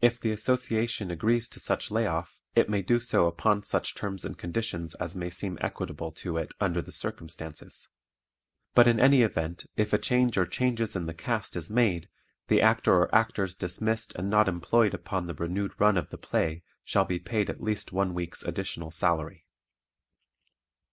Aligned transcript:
If 0.00 0.18
the 0.18 0.32
Association 0.32 1.12
agrees 1.12 1.48
to 1.50 1.60
such 1.60 1.92
lay 1.92 2.08
off 2.08 2.40
it 2.56 2.68
may 2.68 2.82
do 2.82 2.98
so 2.98 3.28
upon 3.28 3.62
such 3.62 3.94
terms 3.94 4.24
and 4.24 4.36
conditions 4.36 4.96
as 4.96 5.14
may 5.14 5.30
seem 5.30 5.58
equitable 5.60 6.10
to 6.26 6.38
it 6.38 6.50
under 6.60 6.82
the 6.82 6.90
circumstances. 6.90 7.88
But 8.74 8.88
in 8.88 8.98
any 8.98 9.22
event 9.22 9.66
if 9.76 9.92
a 9.92 9.98
change 9.98 10.36
or 10.36 10.44
changes 10.44 10.96
in 10.96 11.06
the 11.06 11.14
cast 11.14 11.54
is 11.54 11.70
made 11.70 12.08
the 12.48 12.60
Actor 12.60 12.92
or 13.02 13.14
Actors 13.14 13.54
dismissed 13.54 14.12
and 14.16 14.28
not 14.28 14.48
employed 14.48 14.92
upon 14.92 15.26
the 15.26 15.34
renewed 15.34 15.70
run 15.78 15.96
of 15.96 16.10
the 16.10 16.18
play 16.18 16.64
shall 16.82 17.04
be 17.04 17.20
paid 17.20 17.48
at 17.48 17.62
least 17.62 17.92
one 17.92 18.12
week's 18.12 18.44
additional 18.44 18.90
salary. 18.90 19.46